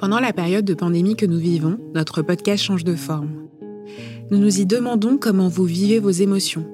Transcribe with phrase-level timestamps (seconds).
[0.00, 3.46] Pendant la période de pandémie que nous vivons, notre podcast change de forme.
[4.30, 6.64] Nous nous y demandons comment vous vivez vos émotions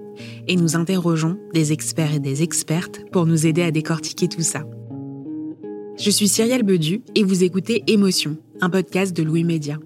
[0.47, 4.63] et nous interrogeons des experts et des expertes pour nous aider à décortiquer tout ça.
[5.99, 9.81] Je suis Cyrielle Bedu et vous écoutez Émotion, un podcast de Louis Média.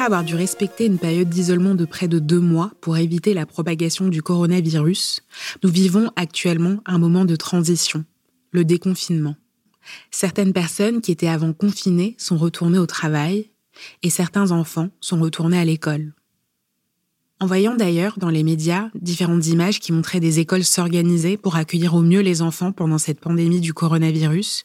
[0.00, 3.44] Après avoir dû respecter une période d'isolement de près de deux mois pour éviter la
[3.44, 5.20] propagation du coronavirus,
[5.62, 8.06] nous vivons actuellement un moment de transition,
[8.50, 9.36] le déconfinement.
[10.10, 13.50] Certaines personnes qui étaient avant confinées sont retournées au travail
[14.02, 16.14] et certains enfants sont retournés à l'école.
[17.38, 21.92] En voyant d'ailleurs dans les médias différentes images qui montraient des écoles s'organiser pour accueillir
[21.92, 24.64] au mieux les enfants pendant cette pandémie du coronavirus,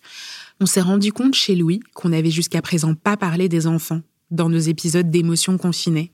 [0.61, 3.99] on s'est rendu compte chez Louis qu'on n'avait jusqu'à présent pas parlé des enfants
[4.31, 6.11] dans nos épisodes d'émotions confinées.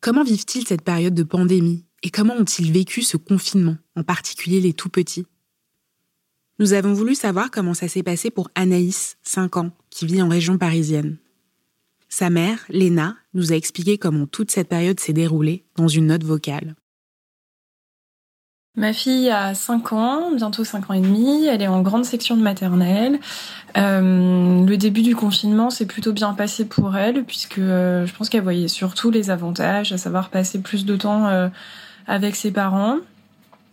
[0.00, 4.72] Comment vivent-ils cette période de pandémie et comment ont-ils vécu ce confinement, en particulier les
[4.72, 5.26] tout petits?
[6.58, 10.28] Nous avons voulu savoir comment ça s'est passé pour Anaïs, 5 ans, qui vit en
[10.28, 11.18] région parisienne.
[12.08, 16.24] Sa mère, Léna, nous a expliqué comment toute cette période s'est déroulée dans une note
[16.24, 16.74] vocale.
[18.74, 22.38] Ma fille a 5 ans, bientôt 5 ans et demi, elle est en grande section
[22.38, 23.20] de maternelle.
[23.76, 28.30] Euh, le début du confinement s'est plutôt bien passé pour elle, puisque euh, je pense
[28.30, 31.48] qu'elle voyait surtout les avantages, à savoir passer plus de temps euh,
[32.06, 32.96] avec ses parents.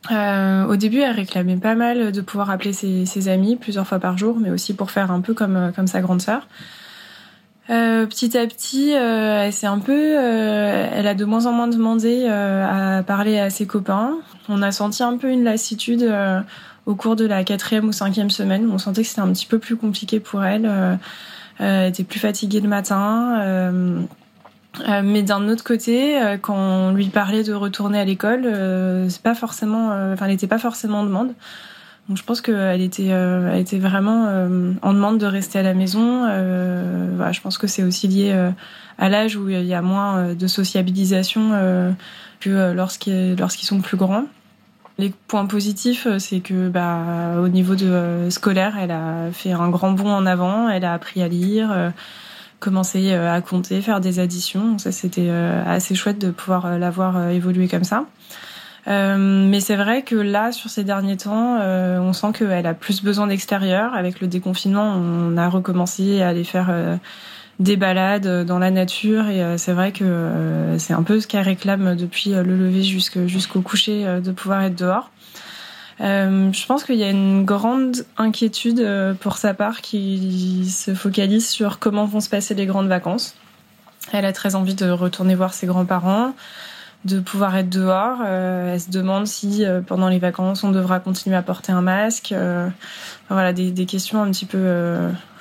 [0.10, 4.38] au début, elle réclamait pas mal de pouvoir appeler ses, amis plusieurs fois par jour,
[4.38, 6.46] mais aussi pour faire un peu comme, comme sa grande sœur.
[7.69, 11.68] Euh, petit à petit, euh, elle un peu, euh, elle a de moins en moins
[11.68, 14.18] demandé à parler à ses copains.
[14.47, 16.12] On a senti un peu une lassitude
[16.85, 18.69] au cours de la quatrième ou cinquième semaine.
[18.72, 20.69] On sentait que c'était un petit peu plus compliqué pour elle.
[21.59, 24.07] elle était plus fatiguée le matin.
[25.03, 28.47] mais d'un autre côté, quand on lui parlait de retourner à l'école,
[29.09, 31.34] c'est pas forcément, enfin, elle n'était pas forcément en demande.
[32.16, 35.75] Je pense qu'elle était, euh, elle était vraiment euh, en demande de rester à la
[35.75, 36.25] maison.
[36.28, 38.36] Euh, je pense que c'est aussi lié
[38.97, 41.52] à l'âge où il y a moins de sociabilisation
[42.40, 44.25] que lorsqu'ils sont plus grands.
[44.98, 47.75] Les points positifs, c'est que bah, au niveau
[48.30, 50.68] scolaire, elle a fait un grand bond en avant.
[50.69, 51.94] Elle a appris à lire,
[52.59, 54.78] commencer à compter, faire des additions.
[54.80, 58.06] Ça, c'était assez chouette de pouvoir la voir évoluer comme ça.
[58.88, 62.74] Euh, mais c'est vrai que là, sur ces derniers temps, euh, on sent qu'elle a
[62.74, 63.94] plus besoin d'extérieur.
[63.94, 66.96] Avec le déconfinement, on a recommencé à aller faire euh,
[67.60, 71.98] des balades dans la nature et c'est vrai que c'est un peu ce qu'elle réclame
[71.98, 75.12] depuis le lever jusqu'au coucher de pouvoir être dehors.
[76.00, 78.88] je pense qu'il y a une grande inquiétude
[79.20, 83.36] pour sa part qui se focalise sur comment vont se passer les grandes vacances.
[84.14, 86.34] Elle a très envie de retourner voir ses grands-parents
[87.06, 88.20] de pouvoir être dehors.
[88.22, 91.82] Euh, elle se demande si euh, pendant les vacances on devra continuer à porter un
[91.82, 92.32] masque.
[92.32, 92.70] Euh,
[93.30, 94.68] voilà des, questions un petit peu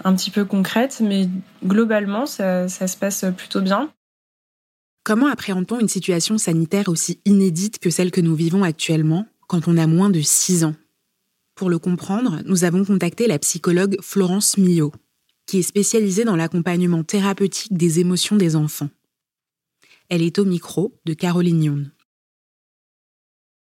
[0.05, 1.29] un petit peu concrètes, mais
[1.65, 3.91] globalement ça, ça se passe plutôt bien.
[5.05, 9.77] Comment appréhende-t-on une situation sanitaire aussi inédite que celle que nous vivons actuellement quand on
[9.79, 10.75] a moins de 6 ans?
[11.55, 14.93] Pour le comprendre, nous avons contacté la psychologue Florence Millot,
[15.47, 18.91] qui est spécialisée dans l'accompagnement thérapeutique des émotions des enfants.
[20.11, 21.91] Elle est au micro de Caroline Youn.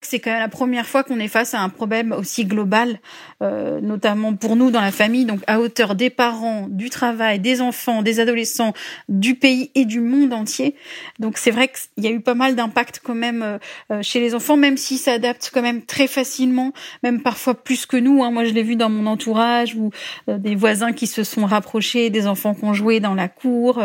[0.03, 3.01] C'est quand même la première fois qu'on est face à un problème aussi global,
[3.43, 7.61] euh, notamment pour nous dans la famille, donc à hauteur des parents, du travail, des
[7.61, 8.75] enfants, des adolescents,
[9.09, 10.77] du pays et du monde entier.
[11.19, 13.59] Donc c'est vrai qu'il y a eu pas mal d'impact quand même euh,
[13.91, 16.73] euh, chez les enfants, même s'ils s'adaptent quand même très facilement,
[17.03, 18.23] même parfois plus que nous.
[18.23, 18.31] Hein.
[18.31, 19.91] Moi je l'ai vu dans mon entourage ou
[20.29, 23.83] des voisins qui se sont rapprochés, des enfants qui ont joué dans la cour,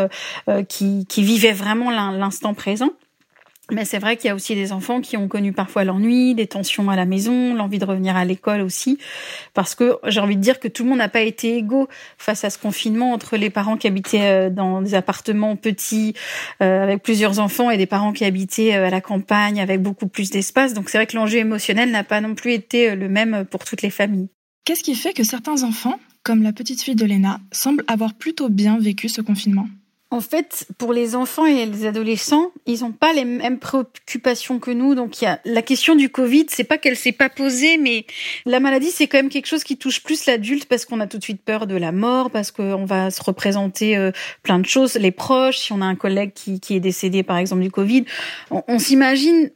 [0.68, 2.90] qui, qui vivaient vraiment l'instant présent.
[3.72, 6.46] Mais c'est vrai qu'il y a aussi des enfants qui ont connu parfois l'ennui, des
[6.46, 8.98] tensions à la maison, l'envie de revenir à l'école aussi.
[9.54, 11.88] Parce que j'ai envie de dire que tout le monde n'a pas été égaux
[12.18, 16.12] face à ce confinement entre les parents qui habitaient euh, dans des appartements petits
[16.62, 20.06] euh, avec plusieurs enfants et des parents qui habitaient euh, à la campagne avec beaucoup
[20.06, 20.74] plus d'espace.
[20.74, 23.80] Donc c'est vrai que l'enjeu émotionnel n'a pas non plus été le même pour toutes
[23.80, 24.28] les familles.
[24.66, 28.50] Qu'est-ce qui fait que certains enfants, comme la petite fille de Léna, semblent avoir plutôt
[28.50, 29.66] bien vécu ce confinement?
[30.12, 34.70] En fait, pour les enfants et les adolescents, ils n'ont pas les mêmes préoccupations que
[34.70, 34.94] nous.
[34.94, 38.04] Donc, il y a la question du Covid, c'est pas qu'elle s'est pas posée, mais
[38.44, 41.16] la maladie, c'est quand même quelque chose qui touche plus l'adulte parce qu'on a tout
[41.16, 44.12] de suite peur de la mort, parce qu'on va se représenter euh,
[44.42, 45.56] plein de choses, les proches.
[45.56, 48.04] Si on a un collègue qui, qui est décédé, par exemple, du Covid,
[48.50, 49.50] on, on s'imagine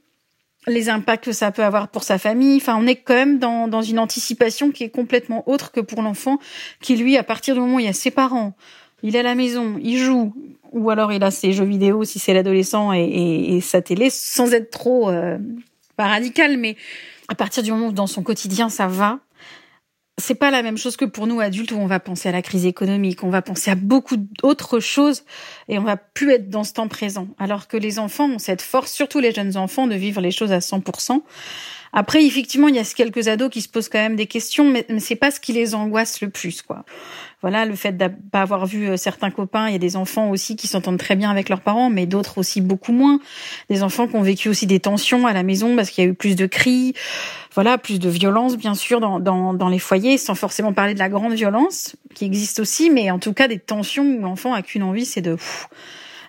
[0.67, 2.57] les impacts que ça peut avoir pour sa famille.
[2.57, 6.01] Enfin, on est quand même dans, dans une anticipation qui est complètement autre que pour
[6.01, 6.39] l'enfant,
[6.81, 8.57] qui lui, à partir du moment où il y a ses parents
[9.03, 10.35] il est à la maison, il joue,
[10.73, 14.71] ou alors il a ses jeux vidéo si c'est l'adolescent et, sa télé, sans être
[14.71, 15.39] trop euh,
[15.97, 16.77] pas radical, mais
[17.29, 19.21] à partir du moment où dans son quotidien ça va,
[20.19, 22.41] c'est pas la même chose que pour nous adultes où on va penser à la
[22.41, 25.25] crise économique, on va penser à beaucoup d'autres choses
[25.69, 27.29] et on va plus être dans ce temps présent.
[27.39, 30.53] Alors que les enfants ont cette force, surtout les jeunes enfants, de vivre les choses
[30.53, 31.21] à 100%.
[31.99, 34.85] Après, effectivement, il y a quelques ados qui se posent quand même des questions, mais,
[34.91, 36.85] mais c'est pas ce qui les angoisse le plus, quoi.
[37.41, 40.29] Voilà, le fait de pas avoir vu euh, certains copains, il y a des enfants
[40.29, 43.19] aussi qui s'entendent très bien avec leurs parents, mais d'autres aussi beaucoup moins.
[43.71, 46.11] Des enfants qui ont vécu aussi des tensions à la maison parce qu'il y a
[46.11, 46.93] eu plus de cris,
[47.55, 50.99] voilà, plus de violence, bien sûr, dans, dans, dans les foyers, sans forcément parler de
[50.99, 54.61] la grande violence qui existe aussi, mais en tout cas des tensions où l'enfant a
[54.61, 55.39] qu'une envie, c'est de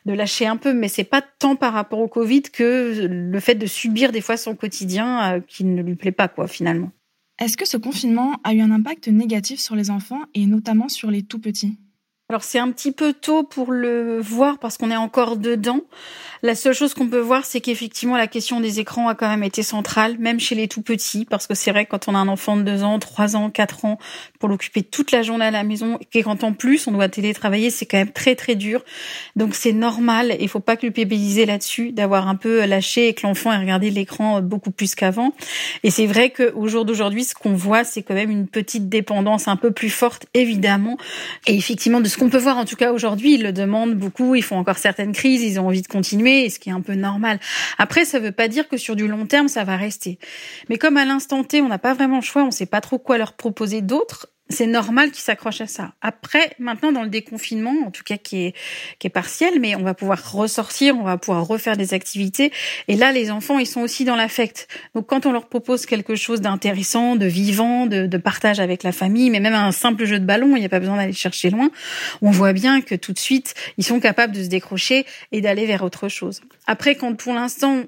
[0.08, 3.56] de lâcher un peu, mais c'est pas tant par rapport au Covid que le fait
[3.56, 6.92] de subir des fois son quotidien euh, qui ne lui plaît pas, quoi, finalement.
[7.40, 11.12] Est-ce que ce confinement a eu un impact négatif sur les enfants et notamment sur
[11.12, 11.78] les tout petits
[12.30, 15.80] alors c'est un petit peu tôt pour le voir parce qu'on est encore dedans.
[16.44, 19.44] La seule chose qu'on peut voir, c'est qu'effectivement la question des écrans a quand même
[19.44, 22.18] été centrale, même chez les tout petits, parce que c'est vrai que quand on a
[22.18, 23.98] un enfant de 2 ans, 3 ans, 4 ans,
[24.40, 27.70] pour l'occuper toute la journée à la maison, et quand en plus on doit télétravailler,
[27.70, 28.84] c'est quand même très très dur.
[29.38, 33.54] Donc c'est normal, il faut pas culpabiliser là-dessus, d'avoir un peu lâché et que l'enfant
[33.54, 35.34] ait regardé l'écran beaucoup plus qu'avant.
[35.84, 39.48] Et c'est vrai qu'au jour d'aujourd'hui, ce qu'on voit, c'est quand même une petite dépendance
[39.48, 40.98] un peu plus forte, évidemment,
[41.48, 44.34] et effectivement de ce qu'on peut voir en tout cas aujourd'hui, ils le demandent beaucoup,
[44.34, 46.96] ils font encore certaines crises, ils ont envie de continuer, ce qui est un peu
[46.96, 47.40] normal.
[47.78, 50.18] Après, ça veut pas dire que sur du long terme, ça va rester.
[50.68, 52.98] Mais comme à l'instant T, on n'a pas vraiment le choix, on sait pas trop
[52.98, 55.94] quoi leur proposer d'autre, c'est normal qu'ils s'accrochent à ça.
[56.02, 58.56] Après, maintenant, dans le déconfinement, en tout cas qui est,
[59.00, 62.52] qui est partiel, mais on va pouvoir ressortir, on va pouvoir refaire des activités.
[62.88, 64.68] Et là, les enfants, ils sont aussi dans l'affect.
[64.96, 68.92] Donc, quand on leur propose quelque chose d'intéressant, de vivant, de, de, partage avec la
[68.92, 71.50] famille, mais même un simple jeu de ballon, il n'y a pas besoin d'aller chercher
[71.50, 71.70] loin,
[72.22, 75.66] on voit bien que tout de suite, ils sont capables de se décrocher et d'aller
[75.66, 76.42] vers autre chose.
[76.66, 77.84] Après, quand pour l'instant,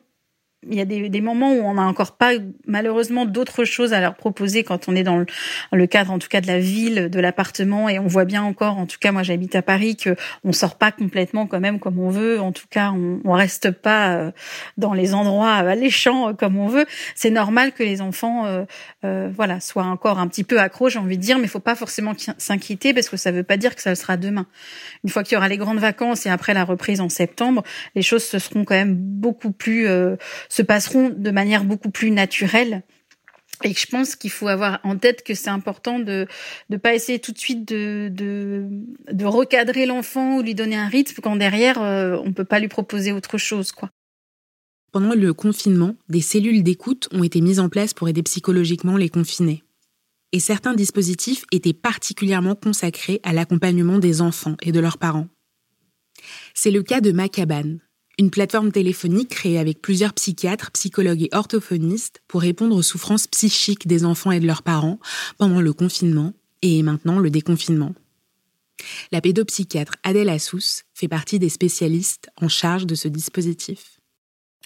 [0.67, 2.31] il y a des, des, moments où on n'a encore pas
[2.67, 5.23] malheureusement d'autres choses à leur proposer quand on est dans
[5.71, 8.77] le, cadre en tout cas de la ville, de l'appartement et on voit bien encore,
[8.77, 11.97] en tout cas moi j'habite à Paris, que on sort pas complètement quand même comme
[11.99, 12.41] on veut.
[12.41, 14.31] En tout cas, on, on reste pas euh,
[14.77, 16.85] dans les endroits alléchants comme on veut.
[17.15, 18.65] C'est normal que les enfants, euh,
[19.05, 21.75] euh, voilà, soient encore un petit peu accros, j'ai envie de dire, mais faut pas
[21.75, 24.45] forcément s'inquiéter parce que ça veut pas dire que ça le sera demain.
[25.05, 27.63] Une fois qu'il y aura les grandes vacances et après la reprise en septembre,
[27.95, 29.87] les choses se seront quand même beaucoup plus
[30.49, 32.83] se passeront de manière beaucoup plus naturelle.
[33.63, 36.27] Et je pense qu'il faut avoir en tête que c'est important de
[36.69, 41.21] ne pas essayer tout de suite de, de, recadrer l'enfant ou lui donner un rythme
[41.21, 43.73] quand derrière, euh, on peut pas lui proposer autre chose.
[43.73, 43.89] quoi.
[44.91, 49.09] Pendant le confinement, des cellules d'écoute ont été mises en place pour aider psychologiquement les
[49.09, 49.63] confinés.
[50.31, 55.27] Et certains dispositifs étaient particulièrement consacrés à l'accompagnement des enfants et de leurs parents.
[56.53, 57.77] C'est le cas de Macaban,
[58.19, 63.87] une plateforme téléphonique créée avec plusieurs psychiatres, psychologues et orthophonistes pour répondre aux souffrances psychiques
[63.87, 64.99] des enfants et de leurs parents
[65.37, 67.95] pendant le confinement et maintenant le déconfinement.
[69.13, 73.99] La pédopsychiatre Adèle Assous fait partie des spécialistes en charge de ce dispositif.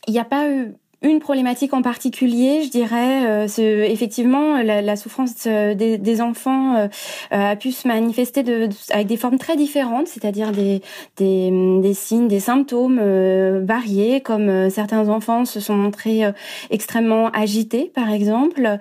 [0.08, 5.34] Il n'y a pas eu une problématique en particulier, je dirais, euh, effectivement, la, souffrance
[5.48, 6.88] euh, des, enfants euh,
[7.32, 10.82] a pu se manifester de, avec des formes très différentes, c'est-à-dire des,
[11.18, 13.02] des, signes, des symptômes
[13.66, 16.22] variés, comme certains enfants se sont montrés
[16.70, 18.78] extrêmement agités, par exemple,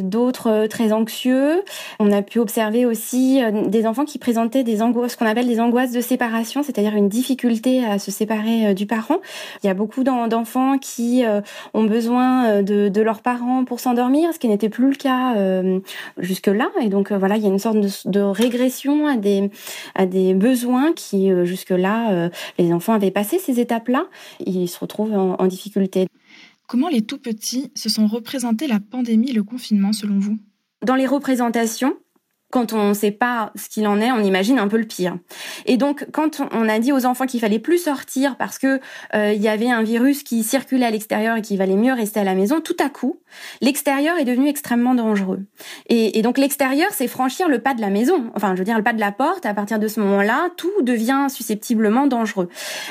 [0.00, 1.62] d'autres très anxieux.
[1.98, 5.60] On a pu observer aussi des enfants qui présentaient des angoisses, ce qu'on appelle des
[5.60, 9.18] angoisses de séparation, c'est-à-dire une difficulté à se séparer du parent.
[9.62, 11.40] Il y a beaucoup d'enfants qui euh,
[11.74, 15.36] ont besoin euh, de, de, leurs parents pour s'endormir, ce qui n'était plus le cas
[15.36, 15.80] euh,
[16.18, 16.70] jusque-là.
[16.80, 19.50] Et donc voilà, il y a une sorte de, de, régression à des,
[19.94, 24.06] à des besoins qui jusque-là, les enfants avaient passé ces étapes-là.
[24.44, 26.06] Ils se retrouvent en, en difficulté.
[26.66, 30.38] Comment les tout petits se sont représentés la pandémie et le confinement selon vous?
[30.84, 31.94] Dans les représentations,
[32.52, 35.16] quand on ne sait pas ce qu'il en est, on imagine un peu le pire.
[35.64, 38.78] Et donc, quand on a dit aux enfants qu'il fallait plus sortir parce que
[39.14, 42.20] euh, il y avait un virus qui circulait à l'extérieur et qu'il valait mieux rester
[42.20, 43.20] à la maison, tout à coup,
[43.62, 45.40] l'extérieur est devenu extrêmement dangereux.
[45.88, 48.30] Et, donc, l'extérieur, c'est franchir le pas de la maison.
[48.36, 49.46] Enfin, je veux dire, le pas de la porte.
[49.46, 52.50] À partir de ce moment-là, tout devient susceptiblement dangereux.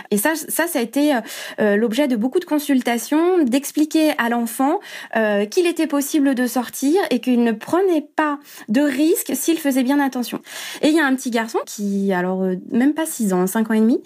[0.09, 1.13] Et ça, ça, ça a été
[1.59, 4.79] euh, l'objet de beaucoup de consultations, d'expliquer à l'enfant
[5.15, 9.59] euh, qu'il était possible de sortir et qu'il ne prenait pas de risque si il
[9.59, 10.41] faisait bien attention.
[10.81, 13.71] Et il y a un petit garçon qui, alors euh, même pas 6 ans, 5
[13.71, 14.01] ans et demi,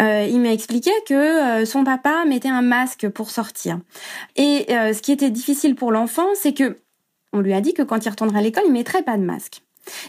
[0.00, 3.78] euh, il m'a expliqué que euh, son papa mettait un masque pour sortir.
[4.36, 6.78] Et ce qui était difficile pour l'enfant, c'est que
[7.32, 9.62] on lui a dit que quand il retournerait à l'école, il mettrait pas de masque.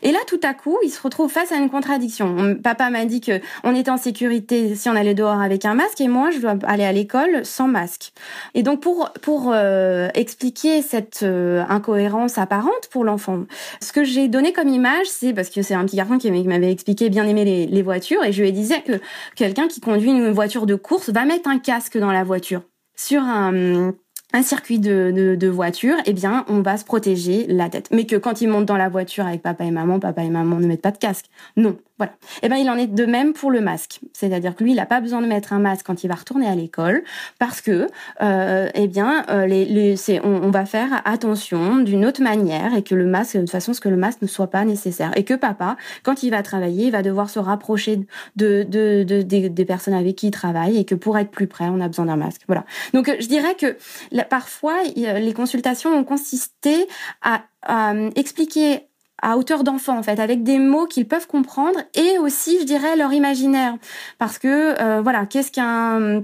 [0.03, 2.55] Et là, tout à coup, il se retrouve face à une contradiction.
[2.61, 6.01] Papa m'a dit que on était en sécurité si on allait dehors avec un masque,
[6.01, 8.13] et moi, je dois aller à l'école sans masque.
[8.53, 13.45] Et donc, pour pour euh, expliquer cette euh, incohérence apparente pour l'enfant,
[13.81, 16.71] ce que j'ai donné comme image, c'est parce que c'est un petit garçon qui m'avait
[16.71, 18.99] expliqué bien aimer les, les voitures, et je lui disais que
[19.35, 22.61] quelqu'un qui conduit une voiture de course va mettre un casque dans la voiture
[22.95, 23.93] sur un
[24.33, 27.89] un circuit de, de, de, voiture, eh bien, on va se protéger la tête.
[27.91, 30.59] Mais que quand il monte dans la voiture avec papa et maman, papa et maman
[30.59, 31.25] ne mettent pas de casque.
[31.57, 31.77] Non.
[32.01, 32.13] Voilà.
[32.41, 33.99] Eh ben, il en est de même pour le masque.
[34.11, 36.47] C'est-à-dire que lui, il n'a pas besoin de mettre un masque quand il va retourner
[36.47, 37.03] à l'école
[37.37, 37.85] parce que,
[38.23, 42.81] euh, eh bien, euh, les, les, on, on, va faire attention d'une autre manière et
[42.81, 45.11] que le masque, de toute façon, ce que le masque ne soit pas nécessaire.
[45.15, 47.97] Et que papa, quand il va travailler, il va devoir se rapprocher
[48.35, 51.65] de, de, de des, personnes avec qui il travaille et que pour être plus près,
[51.65, 52.41] on a besoin d'un masque.
[52.47, 52.65] Voilà.
[52.95, 53.77] Donc, euh, je dirais que
[54.23, 56.87] parfois, les consultations ont consisté
[57.21, 58.87] à, à expliquer
[59.21, 62.95] à hauteur d'enfant en fait, avec des mots qu'ils peuvent comprendre et aussi, je dirais,
[62.95, 63.77] leur imaginaire,
[64.17, 66.23] parce que euh, voilà, qu'est-ce qu'un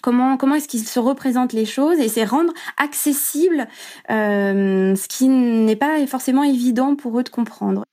[0.00, 3.68] comment comment est-ce qu'ils se représentent les choses et c'est rendre accessible
[4.10, 7.84] euh, ce qui n'est pas forcément évident pour eux de comprendre.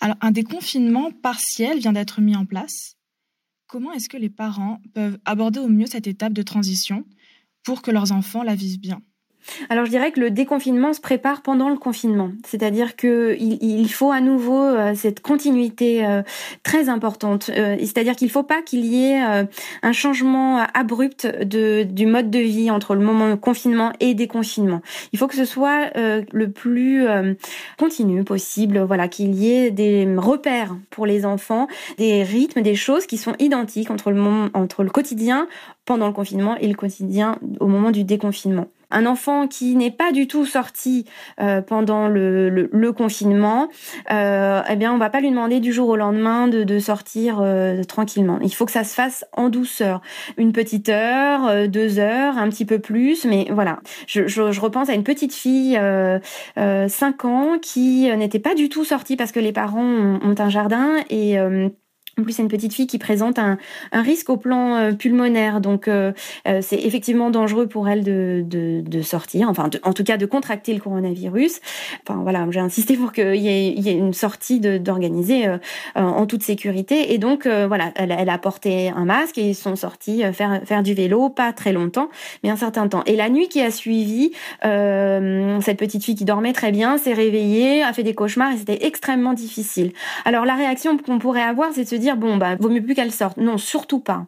[0.00, 2.96] Alors un déconfinement partiel vient d'être mis en place.
[3.66, 7.04] Comment est-ce que les parents peuvent aborder au mieux cette étape de transition
[7.64, 9.02] pour que leurs enfants la vivent bien?
[9.68, 14.10] Alors je dirais que le déconfinement se prépare pendant le confinement, c'est-à-dire que il, faut
[14.10, 16.22] à nouveau euh, cette continuité euh,
[16.62, 17.50] très importante.
[17.50, 19.20] Euh, c'est-à-dire qu'il ne faut pas qu'il y ait
[19.82, 24.80] un changement abrupt du mode de vie entre le moment de confinement et déconfinement.
[25.12, 27.06] Il faut que ce soit le plus
[27.78, 28.80] continu possible.
[28.80, 33.34] Voilà, qu'il y ait des repères pour les enfants, des rythmes, des choses qui sont
[33.38, 35.48] identiques entre le quotidien
[35.84, 38.68] pendant le confinement et le quotidien au moment du déconfinement.
[38.94, 41.04] Un enfant qui n'est pas du tout sorti
[41.40, 43.68] euh, pendant le, confinement,
[44.12, 47.82] euh, eh bien, on va pas lui demander du jour au lendemain de, sortir euh,
[47.82, 48.38] tranquillement.
[48.40, 50.00] Il faut que ça se fasse en douceur,
[50.36, 53.80] une petite heure, euh, deux heures, un petit peu plus, mais voilà.
[54.06, 56.18] Je, je, repense à une petite fille, euh,
[56.56, 60.48] 5 ans, qui n'était pas du tout sortie parce que les parents ont, ont un
[60.48, 61.36] jardin et
[62.18, 63.58] en plus, c'est une petite fille qui présente un,
[63.90, 66.12] un risque au plan euh, pulmonaire, donc euh,
[66.46, 70.26] euh, c'est effectivement dangereux pour elle de, de, de sortir, enfin, en tout cas de
[70.26, 71.60] contracter le coronavirus.
[72.06, 75.46] Enfin voilà, j'ai insisté pour qu'il y, ait, y ait une sortie d'organiser
[75.94, 77.12] en toute sécurité.
[77.12, 80.82] Et donc voilà, elle, elle, a porté un masque et ils sont sortis faire faire
[80.82, 82.08] du vélo, pas très longtemps,
[82.42, 83.02] mais un certain temps.
[83.06, 87.82] Et la nuit qui a suivi, cette petite fille qui dormait très bien s'est réveillée,
[87.82, 89.92] a fait des cauchemars et c'était extrêmement difficile.
[90.24, 92.82] Alors la réaction qu'on pourrait avoir, c'est de se dire dire bon bah vaut mieux
[92.82, 93.36] plus qu'elle sorte.
[93.36, 94.26] Non, surtout pas.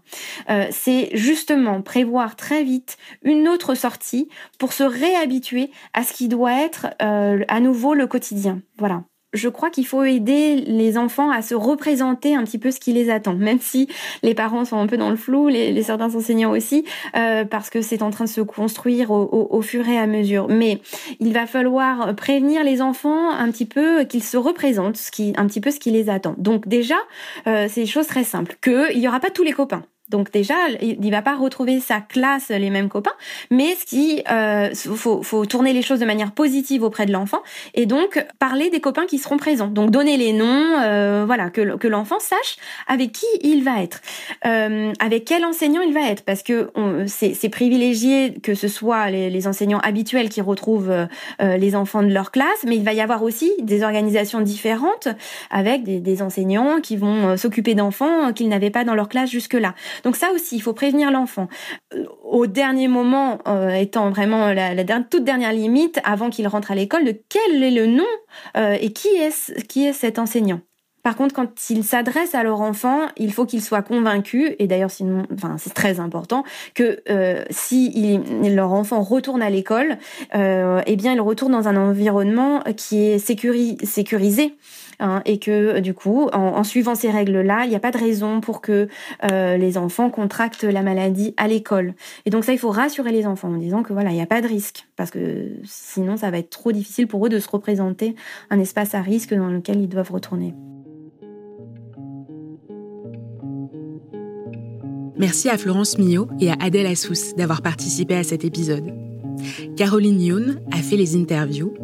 [0.51, 4.29] Euh, c'est justement prévoir très vite une autre sortie
[4.59, 8.61] pour se réhabituer à ce qui doit être euh, à nouveau le quotidien.
[8.79, 9.05] Voilà
[9.37, 12.93] je crois qu'il faut aider les enfants à se représenter un petit peu ce qui
[12.93, 13.89] les attend, même si
[14.23, 16.85] les parents sont un peu dans le flou, les, certains enseignants aussi,
[17.17, 20.49] euh, parce que c'est en train de se construire au, fur et à mesure.
[20.49, 20.81] Mais
[21.21, 25.47] il va falloir prévenir les enfants un petit peu qu'ils se représentent, ce qui, un
[25.47, 26.35] petit peu ce qui les attend.
[26.39, 26.97] Donc déjà,
[27.47, 30.55] euh, c'est des choses très simples, qu'il n'y aura pas tous les copains Donc déjà,
[30.81, 33.15] il ne va pas retrouver sa classe, les mêmes copains,
[33.51, 37.41] mais ce qui euh, faut, faut tourner les choses de manière positive auprès de l'enfant
[37.75, 39.69] et donc parler des copains qui seront présents.
[39.69, 44.01] Donc donner les noms, euh, voilà, que, que l'enfant sache avec qui il va être,
[44.47, 46.71] euh, avec quel enseignant il va être, parce que
[47.07, 52.13] c'est privilégié que ce soit les, les enseignants habituels qui retrouvent euh, les enfants de
[52.13, 55.09] leur classe, mais il va y avoir aussi des organisations différentes
[55.51, 59.31] avec des, des enseignants qui vont euh, s'occuper d'enfants qu'ils n'avaient pas dans leur classe
[59.31, 59.75] jusque-là.
[60.05, 61.49] Donc ça aussi, il faut prévenir l'enfant.
[61.95, 66.75] Euh, au dernier moment, euh, étant vraiment la, toute dernière limite, avant qu'il rentre à
[66.75, 68.05] l'école, de quel est le nom
[68.57, 70.61] euh, et qui est, qui est cet enseignant?
[71.03, 74.91] Par contre, quand ils s'adressent à leur enfant, il faut qu'ils soient convaincus, et d'ailleurs,
[74.91, 76.43] sinon, enfin, c'est très important,
[76.75, 77.01] que
[77.49, 79.99] si leur enfant retourne à l'école,
[80.35, 84.57] eh bien, il retourne dans un environnement qui est sécurisé
[84.99, 88.41] Hein, et que du coup, en, suivant ces règles-là, il n'y a pas de raison
[88.41, 88.89] pour que
[89.31, 91.95] euh, les enfants contractent la maladie à l'école.
[92.25, 94.27] Et donc ça, il faut rassurer les enfants en disant que voilà, il n'y a
[94.27, 97.49] pas de risque, parce que sinon, ça va être trop difficile pour eux de se
[97.49, 98.15] représenter
[98.51, 100.55] un espace à risque dans lequel ils doivent retourner.
[105.19, 109.16] Merci à Florence Millot et à Adèle Assous d'avoir participé à cet épisode.
[109.77, 111.75] Caroline Youn a fait les interviews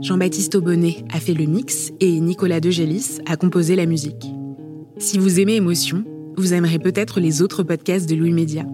[0.00, 4.26] Jean-Baptiste Aubonnet a fait le mix et Nicolas Degélis a composé la musique.
[4.98, 6.04] Si vous aimez Émotion,
[6.36, 8.64] vous aimerez peut-être les autres podcasts de Louis Média,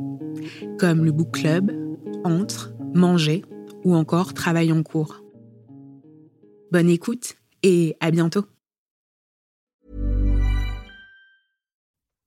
[0.78, 1.73] comme le Book Club,
[2.25, 3.43] Entre, Manger
[3.85, 5.23] ou encore Travail en cours.
[6.73, 8.45] Bonne écoute et à bientôt.